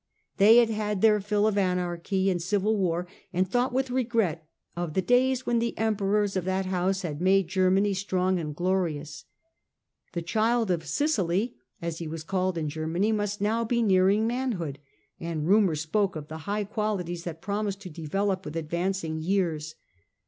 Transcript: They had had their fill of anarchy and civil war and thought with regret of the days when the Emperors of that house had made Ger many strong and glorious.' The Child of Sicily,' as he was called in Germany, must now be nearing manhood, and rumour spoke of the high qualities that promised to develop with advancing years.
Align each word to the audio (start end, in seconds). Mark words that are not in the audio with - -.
They 0.37 0.57
had 0.57 0.71
had 0.71 1.01
their 1.03 1.21
fill 1.21 1.45
of 1.45 1.59
anarchy 1.59 2.31
and 2.31 2.41
civil 2.41 2.75
war 2.75 3.07
and 3.31 3.47
thought 3.47 3.71
with 3.71 3.91
regret 3.91 4.47
of 4.75 4.95
the 4.95 5.01
days 5.03 5.45
when 5.45 5.59
the 5.59 5.77
Emperors 5.77 6.35
of 6.35 6.43
that 6.45 6.65
house 6.65 7.03
had 7.03 7.21
made 7.21 7.49
Ger 7.49 7.69
many 7.69 7.93
strong 7.93 8.39
and 8.39 8.55
glorious.' 8.55 9.25
The 10.13 10.23
Child 10.23 10.71
of 10.71 10.87
Sicily,' 10.87 11.55
as 11.83 11.99
he 11.99 12.07
was 12.07 12.23
called 12.23 12.57
in 12.57 12.67
Germany, 12.67 13.11
must 13.11 13.41
now 13.41 13.63
be 13.63 13.83
nearing 13.83 14.25
manhood, 14.25 14.79
and 15.19 15.45
rumour 15.45 15.75
spoke 15.75 16.15
of 16.15 16.29
the 16.29 16.37
high 16.49 16.63
qualities 16.63 17.23
that 17.25 17.39
promised 17.39 17.81
to 17.81 17.89
develop 17.91 18.43
with 18.43 18.55
advancing 18.57 19.19
years. 19.21 19.75